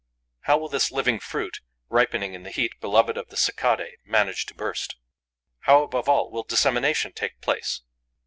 [0.45, 4.55] How will this living fruit, ripening in the heat beloved of the Cicadae, manage to
[4.55, 4.95] burst?
[5.59, 7.83] How, above all, will dissemination take place?